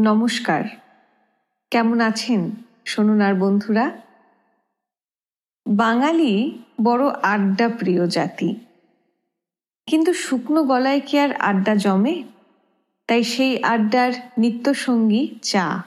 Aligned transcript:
নমস্কার। 0.00 0.64
কেমন 1.70 2.00
আছেন 2.00 2.50
শুনুন 2.86 3.20
আর 3.20 3.34
বন্ধুরা? 3.34 3.90
বাঙালি 5.66 6.58
বড় 6.82 7.08
আড্ডা 7.22 7.68
প্রিয় 7.68 8.06
জাতি। 8.06 8.54
কিন্তু 9.86 10.14
শুকনো 10.14 10.64
গলায় 10.64 11.00
কি 11.06 11.18
আর 11.18 11.32
আড্ডা 11.32 11.74
জমে? 11.74 12.22
তাই 13.06 13.24
সেই 13.24 13.64
আড্ডার 13.64 14.12
নিত্যসঙ্গী 14.38 15.38
চা। 15.42 15.82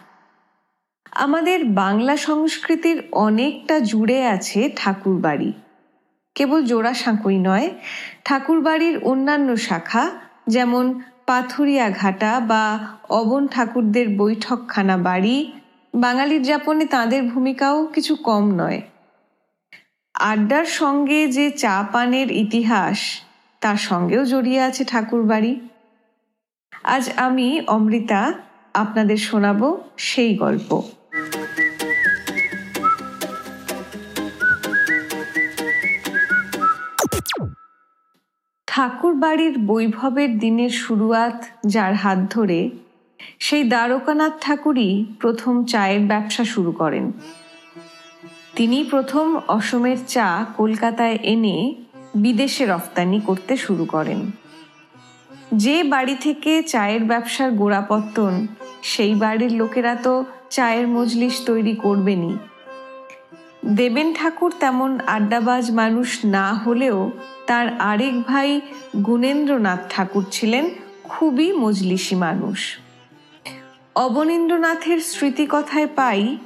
আমাদের 1.12 1.66
বাংলা 1.66 2.18
সংস্কৃতির 2.18 3.04
অনেকটা 3.12 3.80
জুড়ে 3.80 4.28
আছে 4.28 4.70
ঠাকুর 4.76 5.22
বাড়ি 5.22 5.54
কেবল 6.36 6.66
জোড়া 6.66 6.94
সাঁকোই 6.94 7.38
নয় 7.38 7.70
ঠাকুর 8.26 8.62
বাড়ির 8.62 8.98
অন্যান্য 8.98 9.58
শাখা 9.58 10.12
যেমন 10.48 11.02
পাথুরিয়া 11.32 11.88
ঘাটা 12.02 12.32
বা 12.52 12.64
অবন 13.10 13.44
ঠাকুরদের 13.48 14.08
বৈঠকখানা 14.22 14.96
বাড়ি, 15.08 15.38
বাঙালির 15.94 16.44
যাপনে 16.44 16.86
তাদের 16.86 17.22
ভূমিকাও 17.24 17.78
কিছু 17.86 18.14
কম 18.28 18.44
নয়। 18.52 18.80
আড্ডার 20.16 20.66
সঙ্গে 20.80 21.20
যে 21.28 21.46
চা 21.64 21.76
পানের 21.94 22.30
ইতিহাস, 22.44 23.00
তার 23.62 23.78
সঙ্গেও 23.90 24.24
জড়িয়ে 24.26 24.62
আছে 24.62 24.84
ঠাকুর 24.86 25.22
বাড়ি 25.24 25.54
আজ 26.96 27.04
আমি 27.26 27.48
অমৃতা, 27.68 28.22
আপনাদের 28.74 29.20
শোনাব 29.28 29.62
সেই 30.10 30.32
গল্প। 30.38 30.70
ঠাকুর 38.82 39.14
বাড়ির 39.14 39.60
বৈভবের 39.60 40.40
দিনের 40.40 40.70
শুরুয়াত 40.70 41.46
যার 41.66 41.94
হাত 41.94 42.18
ধরে, 42.30 42.70
সেই 43.40 43.64
দ্বারকানাথ 43.64 44.34
ঠাকুরই 44.42 45.06
প্রথম 45.20 45.64
চায়ের 45.64 46.00
ব্যবসা 46.00 46.44
শুরু 46.44 46.72
করেন। 46.72 47.12
তিনি 48.56 48.84
প্রথম 48.90 49.40
অসমের 49.48 49.98
চা 50.08 50.46
কলকাতায় 50.58 51.18
এনে 51.22 51.76
বিদেশে 52.16 52.66
রফতানি 52.66 53.20
করতে 53.20 53.58
শুরু 53.58 53.86
করেন। 53.86 54.32
যে 55.54 55.84
বাড়ি 55.84 56.16
থেকে 56.16 56.64
চায়ের 56.64 57.04
ব্যবসার 57.04 57.52
গোড়াপত্তন, 57.52 58.48
সেই 58.84 59.16
বাড়ির 59.16 59.52
লোকেরা 59.52 59.96
তো 59.96 60.26
চায়ের 60.50 60.88
মজলিস 60.88 61.46
তৈরি 61.46 61.76
করবেনই। 61.76 62.38
দেবেন 63.66 64.14
ঠাকুর 64.14 64.52
তেমন 64.60 65.00
আড্ডাবাজ 65.08 65.72
মানুষ 65.72 66.26
না 66.26 66.54
হলেও 66.54 67.12
তার 67.48 67.68
আরেক 67.80 68.28
ভাই 68.28 68.62
গুণেন্দ্রনাথ 69.06 69.80
ঠাকুর 69.90 70.24
ছিলেন 70.32 70.70
খুবই 71.04 71.54
মজলিসি 71.54 72.16
মানুষ। 72.16 72.78
অবনীন্দ্রনাথের 73.96 75.00
স্মৃতিকথায় 75.00 75.88
পাই, 75.96 76.38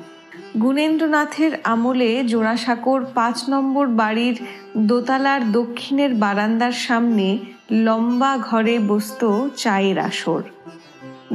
গুণেন্দ্রনাথের 0.61 1.51
আমলে 1.63 2.23
জোড়াসাঁকোর 2.23 3.05
পাঁচ 3.13 3.49
নম্বর 3.49 3.87
বাড়ির 3.87 4.35
দোতলার 4.77 5.51
দক্ষিণের 5.51 6.13
বারান্দার 6.13 6.71
সামনে 6.71 7.37
লম্বা 7.71 8.37
ঘরে 8.37 8.79
বসত 8.79 9.47
চায়ের 9.55 9.99
আসর। 9.99 10.43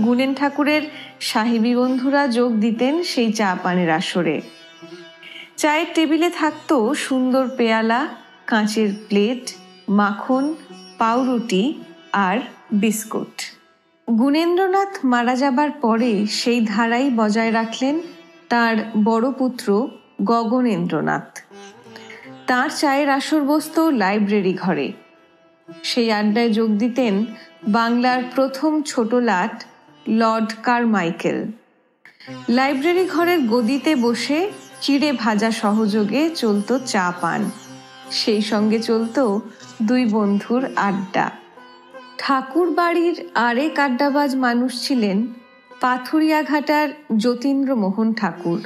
গুণেন 0.05 0.34
ঠাকুরের 0.34 0.83
সাহেবী 1.20 1.75
বন্ধুরা 1.75 2.27
যোগ 2.27 2.53
দিতেন 2.53 3.03
সেই 3.03 3.33
চা 3.33 3.56
পানের 3.62 3.91
আসরে। 3.91 4.59
চায়ের 5.61 5.89
টেবিলে 5.94 6.30
থাকতো 6.30 6.77
সুন্দর 7.06 7.44
পেয়ালা, 7.56 8.00
কাঁচের 8.47 8.91
প্লেট, 9.08 9.44
মাখন, 9.89 10.44
পাউরুটি 10.98 11.62
আর 12.12 12.36
বিস্কুট। 12.72 13.34
গুণেন্দ্রনাথ 14.08 14.92
মারা 15.05 15.34
যাবার 15.36 15.70
পরে 15.81 16.12
সেই 16.31 16.61
ধারাই 16.64 17.06
বজায় 17.11 17.53
রাখলেন 17.53 17.97
তার 18.48 18.75
বড় 19.05 19.27
পুত্র 19.33 19.66
গগনেন্দ্রনাথ। 20.25 21.28
তার 22.47 22.69
চায়ের 22.70 23.08
আসর 23.08 23.42
বসত 23.44 23.76
লাইব্রেরি 24.03 24.54
ঘরে। 24.54 24.88
সেই 25.82 26.09
আড্ডায় 26.10 26.50
যোগ 26.53 26.70
দিতেন 26.70 27.15
বাংলার 27.69 28.20
প্রথম 28.34 28.72
ছোট 28.82 29.10
লাট 29.31 29.54
লর্ড 30.10 30.50
কারমাইকেল। 30.62 31.38
লাইব্রেরি 32.49 33.04
ঘরের 33.06 33.41
গদিতে 33.47 33.93
বসে 33.97 34.38
চিড়ে 34.81 35.13
ভাজা 35.13 35.51
সহযোগে 35.51 36.31
চলত 36.31 36.79
চা 36.87 37.13
পান। 37.21 37.51
সেই 38.11 38.43
সঙ্গে 38.43 38.79
চলত 38.79 39.39
দুই 39.83 40.05
বন্ধুর 40.05 40.63
আড্ডা। 40.77 41.31
ঠাকুর 42.19 42.71
বাড়ির 42.71 43.31
আরেক 43.35 43.79
আড্ডাবাজ 43.79 44.37
মানুষ 44.37 44.73
ছিলেন 44.89 45.27
পাথুরিয়াঘাটার 45.81 46.89
যতীন্দ্র 47.19 47.77
মোহন 47.77 48.15
ঠাকুর। 48.15 48.61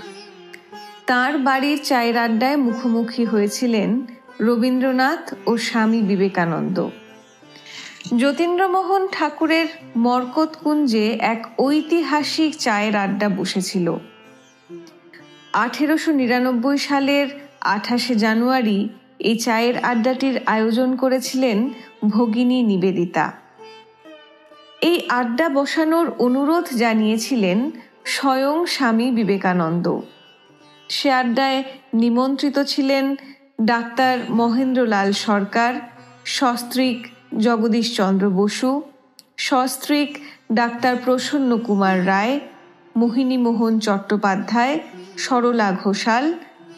তার 1.06 1.38
বাড়ির 1.38 1.78
চায়ের 1.84 2.16
আড্ডায় 2.18 2.56
মুখোমুখি 2.56 3.24
হয়েছিলেন 3.24 4.06
রবীন্দ্রনাথ 4.40 5.34
ও 5.46 5.56
স্বামী 5.56 6.02
বিবেকানন্দ। 6.02 6.88
যতীন্দ্রমোহন 8.18 9.08
ঠাকুরের 9.12 9.66
মরকত 9.96 10.56
কুঞ্জে 10.62 11.06
এক 11.20 11.40
ঐতিহাসিক 11.58 12.58
চায়ের 12.58 12.96
আড্ডা 12.96 13.28
বসেছিল। 13.28 13.86
আঠেরোশো 15.62 16.10
নিরানব্বই 16.12 16.78
সালের 16.78 17.28
আঠাশে 17.74 18.14
জানুয়ারি 18.14 18.78
এই 19.28 19.36
চায়ের 19.36 19.76
আড্ডাটির 19.82 20.36
আয়োজন 20.46 20.90
করেছিলেন 20.96 21.58
ভগিনী 22.08 22.58
নিবেদিতা। 22.62 23.26
এই 24.82 24.96
আড্ডা 25.20 25.46
বসানোর 25.48 26.06
অনুরোধ 26.18 26.66
জানিয়েছিলেন 26.82 27.58
স্বয়ং 28.04 28.56
স্বামী 28.66 29.06
বিবেকানন্দ। 29.10 29.86
সে 30.90 31.08
আড্ডায় 31.12 31.62
নিমন্ত্রিত 31.94 32.56
ছিলেন 32.72 33.04
ডাক্তার 33.62 34.14
মহেন্দ্রলাল 34.30 35.08
সরকার, 35.26 35.72
সস্ত্রীক 36.24 36.98
জগদীশচন্দ্র 37.38 38.24
বসু, 38.30 38.70
সস্ত্রীক 39.38 40.10
ডাক্তার 40.52 40.94
প্রসন্ন 41.04 41.50
কুমার 41.66 42.06
রায়, 42.06 42.34
মোহিনীমোহন 42.96 43.72
চট্টোপাধ্যায় 43.78 44.74
সরলা 45.18 45.72
ঘোষাল, 45.84 46.32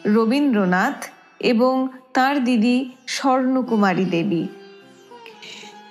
রবীন্দ্রনাথ 0.07 1.07
এবং 1.41 1.89
তার 2.15 2.45
দিদি 2.45 2.91
স্বর্ণকুমারী 3.07 4.05
দেবী। 4.05 4.47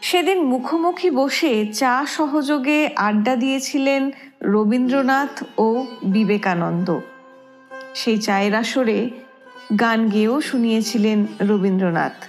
সেদিন 0.01 0.43
মুখোমুখি 0.43 1.09
বসে 1.09 1.65
চা 1.73 2.05
সহযোগে 2.05 2.89
আড্ডা 2.95 3.35
দিয়েছিলেন 3.35 4.11
রবীন্দ্রনাথ 4.43 5.43
ও 5.57 5.85
বিবেকানন্দ। 6.03 6.99
সেই 7.95 8.17
চায়ের 8.17 8.55
আসরে 8.55 9.09
গান 9.79 10.09
গেয়েও 10.09 10.41
শুনিয়েছিলেন 10.41 11.25
রবীন্দ্রনাথ। 11.41 12.25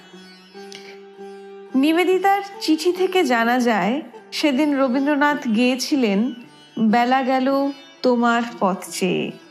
নিবেদিতার 1.75 2.43
চিঠি 2.61 2.93
থেকে 2.93 3.25
জানা 3.25 3.59
যায়, 3.59 4.03
সেদিন 4.33 4.79
রবীন্দ্রনাথ 4.79 5.49
গিয়েছিলেন, 5.49 6.35
বেলা 6.79 7.23
গেল 7.23 7.71
তোমার 8.03 8.43
পথ 8.61 8.85
চেয়ে। 8.91 9.46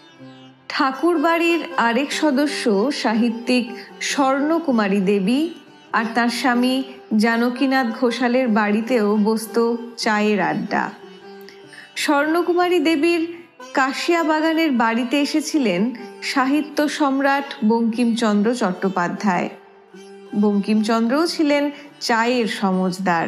ঠাকুর 0.78 1.18
বাড়ির 1.20 1.62
আরেক 1.78 2.12
সদস্য 2.12 2.92
সাহিত্যিক 3.04 3.66
স্বর্ণকুমারী 4.02 5.00
দেবী 5.00 5.42
আর 5.94 6.06
তার 6.16 6.30
স্বামী 6.30 6.84
জানকীনাথ 7.18 7.88
ঘোষালের 8.00 8.48
বাড়িতেও 8.48 9.18
বসত 9.18 9.76
চায়ের 9.98 10.40
আড্ডা। 10.42 10.84
স্বর্ণকুমারী 11.96 12.80
দেবীর 12.80 13.22
কাশিয়া 13.74 14.24
বাগানের 14.24 14.72
বাড়িতে 14.72 15.16
এসেছিলেন 15.22 15.82
সাহিত্য 16.24 16.78
সম্রাট 16.90 17.48
বঙ্কিমচন্দ্র 17.66 18.56
চট্টোপাধ্যায়। 18.56 19.50
বঙ্কিমচন্দ্রও 20.42 21.26
ছিলেন 21.28 21.64
চায়ের 22.00 22.48
সমজদার 22.48 23.28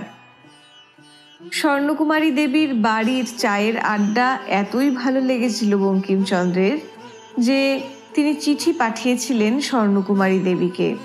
স্বর্ণকুমারী 1.52 2.31
দেবীর 2.31 2.74
বাড়ির 2.74 3.25
চায়ের 3.38 3.75
আড্ডা 3.78 4.28
এতই 4.62 4.90
ভালো 4.91 5.19
লেগেছিল 5.21 5.71
বঙ্কিমচন্দ্রের 5.77 6.96
যে 7.38 7.81
তিনি 8.13 8.36
চিঠি 8.36 8.72
পাঠিয়েছিলেন 8.74 9.62
স্বর্ণকুমারী 9.62 10.39
দেবীকে। 10.39 10.95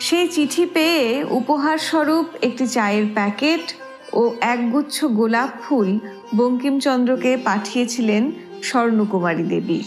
সেই 0.00 0.28
চিঠি 0.28 0.66
পেয়ে 0.66 1.24
উপহার 1.30 1.78
স্বরূপ 1.78 2.26
একটি 2.42 2.66
চায়ের 2.66 3.06
প্যাকেট 3.14 3.74
ও 4.12 4.34
একগুচ্ছ 4.40 5.04
গোলাপ 5.04 5.50
ফুল 5.64 5.98
বঙ্কিমচন্দ্রকে 6.36 7.36
পাঠিয়েছিলেন 7.36 8.32
স্বর্ণকুমারী 8.62 9.42
দেবী। 9.42 9.80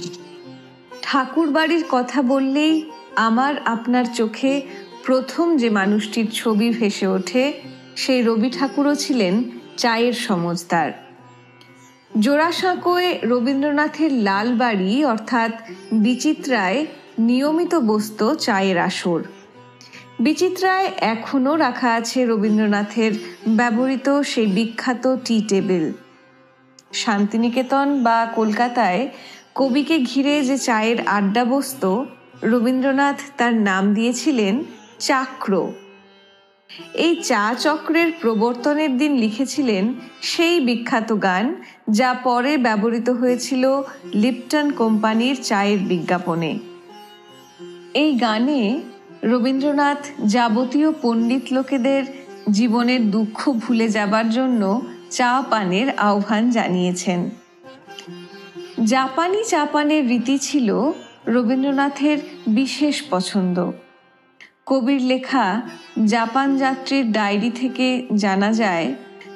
ঠাকুর 1.02 1.50
বাড়ির 1.52 1.84
কথা 1.90 2.22
বললেই 2.22 2.92
আমার 3.16 3.54
আপনার 3.66 4.06
চোখে 4.14 4.62
প্রথম 5.06 5.58
যে 5.58 5.70
মানুষটির 5.70 6.28
ছবি 6.32 6.70
ভেসে 6.70 7.08
ওঠে, 7.08 7.54
সেই 7.96 8.22
রবি 8.22 8.50
ঠাকুরও 8.50 8.96
ছিলেন 8.96 9.44
চায়ের 9.78 10.14
সমজদার 10.14 11.11
জোড়াসাঁকোয় 12.20 13.20
রবীন্দ্রনাথের 13.24 14.12
লালবাড়ি, 14.12 15.06
অর্থাৎ 15.06 15.52
বিচিত্রায় 15.92 16.86
নিয়মিত 17.20 17.76
বসত 17.76 18.34
চায়ের 18.34 18.78
আসর। 18.78 19.24
বিচিত্রায় 20.20 20.92
এখনও 20.98 21.56
রাখা 21.56 21.94
আছে 21.94 22.26
রবীন্দ্রনাথের 22.26 23.12
ব্যবহৃত 23.48 24.22
সেই 24.22 24.48
বিখ্যাত 24.48 25.18
টি 25.26 25.46
টেবিল। 25.50 25.92
শান্তিনিকেতন 26.94 28.04
বা 28.04 28.28
কলকাতায় 28.36 29.10
কবিকে 29.56 30.00
ঘিরে 30.00 30.44
যে 30.44 30.58
চায়ের 30.58 31.08
আড্ডা 31.08 31.46
বসত 31.46 32.04
রবীন্দ্রনাথ 32.44 33.22
তার 33.38 33.54
নাম 33.54 33.94
দিয়েছিলেন 33.94 34.64
চাক্র। 35.00 35.72
এই 36.94 37.16
চা 37.24 37.56
চক্রের 37.60 38.12
প্রবর্তনের 38.22 38.98
দিন 38.98 39.12
লিখেছিলেন 39.18 39.94
সেই 40.22 40.60
বিখ্যাত 40.60 41.24
গান 41.24 41.56
যা 41.90 42.14
পরে 42.14 42.58
ব্যবহৃত 42.58 43.10
হয়েছিল 43.10 43.82
লিপটন 44.14 44.72
কোম্পানির 44.72 45.36
চায়ের 45.44 45.80
বিজ্ঞাপনে। 45.80 46.60
এই 47.94 48.16
গানে 48.16 48.82
রবীন্দ্রনাথ 49.24 50.02
যাবতীয় 50.26 50.92
পণ্ডিত 51.02 51.54
লোকেদের 51.54 52.04
জীবনের 52.52 53.12
দুঃখ 53.12 53.50
ভুলে 53.50 53.88
যাবার 53.90 54.30
জন্য 54.30 54.82
চা 55.12 55.44
পানের 55.50 55.88
আহ্বান 55.98 56.50
জানিয়েছেন। 56.50 57.30
জাপানি 58.86 59.44
চা 59.44 59.66
পানের 59.66 60.08
রীতি 60.08 60.38
ছিল 60.38 60.92
রবীন্দ্রনাথের 61.28 62.18
বিশেষ 62.48 63.04
পছন্দ। 63.10 63.72
কবির 64.68 65.02
লেখা 65.02 65.46
জাপান 66.06 66.58
যাত্রীর 66.58 67.06
ডায়েরি 67.12 67.52
থেকে 67.52 67.88
জানা 68.14 68.50
যায়, 68.54 68.88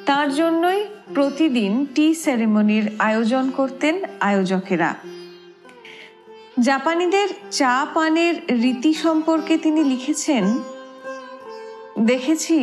তার 0.05 0.27
জন্যই 0.35 0.79
প্রতিদিন 1.13 1.71
টি 1.95 2.07
সেরেমনির 2.13 2.85
আয়োজন 2.99 3.45
করতেন 3.49 3.95
আয়োজকেরা। 4.19 4.89
জাপানিদের 6.59 7.29
চা 7.51 7.75
পানের 7.93 8.35
রীতি 8.61 8.91
সম্পর্কে 8.93 9.53
তিনি 9.57 9.81
লিখেছেন, 9.83 10.43
দেখেছি 12.05 12.57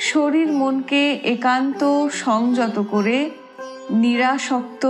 শরীর 0.00 0.48
মনকে 0.52 1.02
একান্ত 1.34 2.08
সংযত 2.24 2.76
করে, 2.90 3.18
নিরাসক্ত, 4.02 4.84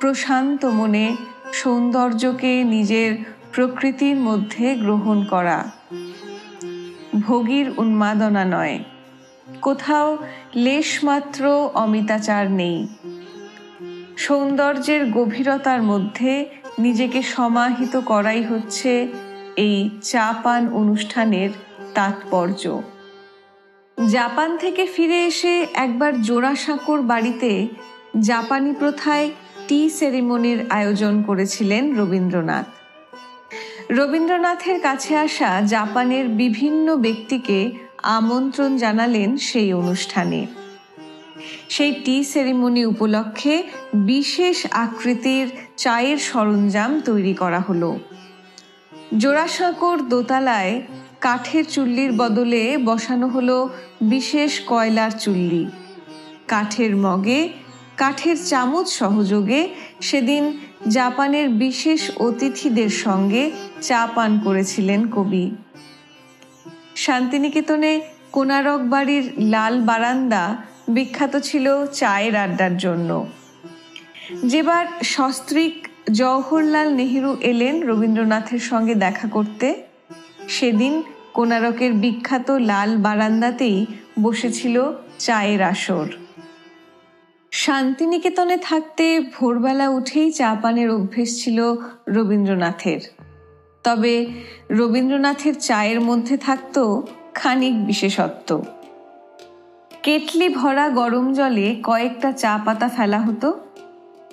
প্রশান্ত 0.00 0.62
মনে 0.64 1.06
সৌন্দর্যকে 1.52 2.52
নিজের 2.64 3.10
প্রকৃতির 3.52 4.16
মধ্যে 4.16 4.66
গ্রহণ 4.74 5.18
করা। 5.24 5.58
ভোগীর 7.26 7.66
উন্মাদনা 7.76 8.44
নয়। 8.44 8.76
কোথাও 9.62 10.08
লেশমাত্র 10.56 11.42
অমিতাচার 11.74 12.44
নেই। 12.50 12.78
সৌন্দর্যের 14.16 15.02
গভীরতার 15.10 15.80
মধ্যে 15.82 16.32
নিজেকে 16.78 17.20
সমাহিত 17.22 17.94
করাই 18.06 18.42
হচ্ছে 18.44 18.92
এই 19.56 19.76
চা 20.02 20.26
পান 20.44 20.62
অনুষ্ঠানের 20.72 21.50
তাৎপর্য। 21.94 22.62
জাপান 24.10 24.50
থেকে 24.56 24.82
ফিরে 24.86 25.18
এসে 25.26 25.52
একবার 25.74 26.12
জোড়াসাঁকোর 26.22 27.00
বাড়িতে 27.02 27.50
জাপানি 28.20 28.72
প্রথায় 28.78 29.26
টি 29.68 29.80
সেরিমনির 29.90 30.60
আয়োজন 30.70 31.14
করেছিলেন 31.22 31.82
রবীন্দ্রনাথ। 31.98 32.66
রবীন্দ্রনাথের 33.90 34.80
কাছে 34.80 35.16
আসা 35.16 35.60
জাপানের 35.60 36.28
বিভিন্ন 36.28 36.96
ব্যক্তিকে 36.96 37.70
আমন্ত্রণ 38.02 38.76
জানালেন 38.76 39.36
সেই 39.36 39.72
অনুষ্ঠানে। 39.72 40.46
সেই 41.68 41.92
টি 42.04 42.24
সেরিমনি 42.24 42.84
উপলক্ষে 42.84 43.62
বিশেষ 43.94 44.66
আকৃতির 44.70 45.48
চায়ের 45.76 46.18
সরঞ্জাম 46.18 47.00
তৈরি 47.00 47.34
করা 47.34 47.60
হলো। 47.60 47.98
জোড়াসাঁকোর 49.16 50.08
দোতলায় 50.08 50.82
কাঠের 51.20 51.64
চুল্লির 51.64 52.12
বদলে 52.12 52.78
বসানো 52.84 53.28
হলো 53.28 53.68
বিশেষ 54.00 54.60
কয়লার 54.66 55.10
চুল্লি। 55.10 55.66
কাঠের 56.48 56.96
মগে, 56.96 57.48
কাঠের 57.96 58.36
চামচ 58.44 58.88
সহযোগে 58.88 59.68
সেদিন 60.00 60.58
জাপানের 60.88 61.48
বিশেষ 61.48 62.10
অতিথিদের 62.16 62.88
সঙ্গে 62.88 63.50
চা 63.80 64.08
পান 64.14 64.40
করেছিলেন 64.44 65.10
কবি। 65.10 65.56
শান্তিনিকেতনে 66.96 68.00
কোনারক 68.32 68.80
বাড়ির 68.80 69.32
লাল 69.38 69.80
বারান্দা 69.80 70.56
বিখ্যাত 70.88 71.36
ছিল 71.36 71.86
চায়ের 71.86 72.36
আড্ডার 72.36 72.76
জন্য। 72.76 73.26
যেবার 74.44 74.86
সস্ত্রীক 75.02 75.88
জওহরলাল 76.12 76.94
নেহেরু 76.94 77.36
এলেন 77.40 77.88
রবীন্দ্রনাথের 77.88 78.58
সঙ্গে 78.58 78.94
দেখা 78.94 79.28
করতে, 79.28 79.82
সেদিন 80.48 81.02
কোনারকের 81.34 81.92
বিখ্যাত 81.92 82.50
লাল 82.50 82.96
বারান্দাতেই 82.96 83.86
বসেছিল 84.22 84.92
চায়ের 85.18 85.62
আসর। 85.62 86.25
শান্তিনিকেতনে 87.62 88.56
থাকতে 88.62 89.06
ভোরবেলা 89.34 89.86
উঠেই 89.88 90.28
চা 90.32 90.50
পানের 90.62 90.88
অভ্যেস 90.90 91.30
ছিল 91.42 91.58
রবীন্দ্রনাথের। 92.08 93.00
তবে 93.84 94.14
রবীন্দ্রনাথের 94.70 95.54
চায়ের 95.58 96.00
মধ্যে 96.00 96.36
থাকত 96.36 96.76
খানিক 97.34 97.74
বিশেষত্ব। 97.86 98.48
কেটলি 100.02 100.48
ভরা 100.48 100.88
গরম 100.88 101.26
জলে 101.32 101.76
কয়েকটা 101.82 102.32
চা 102.32 102.52
পাতা 102.64 102.88
ফেলা 102.88 103.20
হতো। 103.20 103.48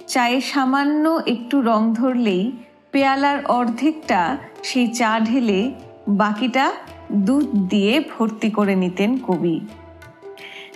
চায়ে 0.08 0.42
সামান্য 0.42 1.22
একটু 1.26 1.56
রং 1.62 1.82
ধরলেই 1.94 2.52
পেয়ালার 2.92 3.46
অর্ধেকটা 3.46 4.22
সেই 4.64 4.88
চা 4.88 5.12
ঢেলে 5.20 5.60
বাকিটা 6.08 6.66
দুধ 7.12 7.48
দিয়ে 7.70 7.94
ভর্তি 8.12 8.50
করে 8.50 8.76
নিতেন 8.76 9.12
কবি। 9.18 9.60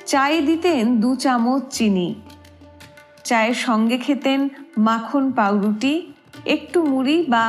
চায়ে 0.05 0.39
দিতেন 0.41 0.81
দু 1.01 1.15
চামচ 1.15 1.61
চিনি। 1.69 2.09
চায়ের 3.27 3.57
সঙ্গে 3.67 3.97
খেতেন 3.97 4.39
মাখন 4.77 5.25
পাউরুটি, 5.31 5.93
একটু 6.45 6.77
মুড়ি 6.83 7.17
বা 7.29 7.45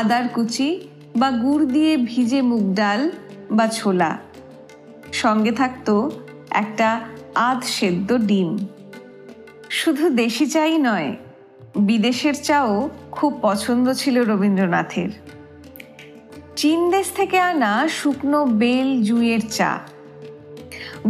আদার 0.00 0.24
কুচি 0.28 0.70
বা 1.16 1.28
গুড় 1.42 1.64
দিয়ে 1.74 1.92
ভিজে 2.10 2.40
মুগ 2.42 2.64
ডাল 2.74 3.00
বা 3.50 3.66
ছোলা। 3.78 4.10
সঙ্গে 5.12 5.52
থাকতো 5.52 5.94
একটা 6.62 6.88
আধ 7.48 7.60
সেদ্ধ 7.76 8.08
ডিম। 8.30 8.50
শুধু 9.70 10.04
দেশি 10.22 10.46
চাই 10.46 10.74
নয়, 10.78 11.10
বিদেশের 11.88 12.36
চাও 12.48 12.72
খুব 13.16 13.32
পছন্দ 13.42 13.86
ছিল 13.92 14.16
রবীন্দ্রনাথের। 14.30 15.10
চীন 16.56 16.78
দেশ 16.90 17.06
থেকে 17.16 17.38
আনা 17.50 17.72
শুকনো 17.98 18.40
বেল 18.60 18.88
জুঁয়ের 19.02 19.42
চা। 19.56 19.70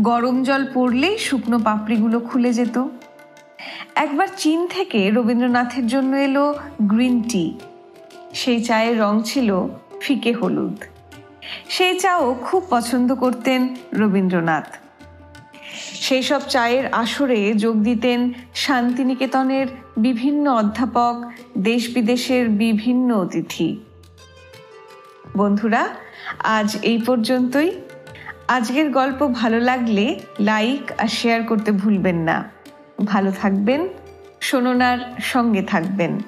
গরম 0.08 0.36
জল 0.42 0.62
পড়লেই 0.74 1.16
শুকনো 1.18 1.56
পাপড়িগুলো 1.58 2.18
খুলে 2.20 2.50
যেত। 2.52 2.76
একবার 3.98 4.28
চীন 4.36 4.66
থেকে 4.66 5.10
রবীন্দ্রনাথের 5.10 5.86
জন্য 5.86 6.16
এলো 6.16 6.54
গ্রিন 6.82 7.22
টি। 7.22 7.58
সেই 8.34 8.64
চায়ের 8.64 9.00
রং 9.00 9.22
ছিল 9.24 9.66
ফিকে 10.00 10.32
হলুদ। 10.32 10.76
সেই 11.68 12.00
চাও 12.00 12.34
খুব 12.42 12.62
পছন্দ 12.70 13.14
করতেন 13.14 13.76
রবীন্দ্রনাথ। 13.92 14.66
সেই 15.94 16.22
সব 16.22 16.40
চায়ের 16.48 16.86
আসরে 16.92 17.54
যোগ 17.54 17.76
দিতেন 17.76 18.32
শান্তিনিকেতনের 18.54 19.66
বিভিন্ন 19.98 20.52
অধ্যাপক 20.52 21.32
দেশ 21.58 21.94
বিদেশের 21.94 22.48
বিভিন্ন 22.48 23.14
অতিথি। 23.14 23.78
বন্ধুরা, 25.36 25.88
আজ 26.38 26.76
এই 26.82 26.98
পর্যন্তই। 26.98 27.70
আজকের 28.48 28.90
গল্প 28.90 29.26
ভালো 29.26 29.60
লাগলে 29.60 30.20
লাইক 30.40 30.92
আর 30.98 31.08
শেয়ার 31.08 31.42
করতে 31.42 31.72
ভুলবেন 31.72 32.16
না। 32.16 32.57
ভালো 33.04 33.30
থাকবেন। 33.30 33.88
শোনার 34.40 34.98
সঙ্গে 35.20 35.62
থাকবেন। 35.62 36.18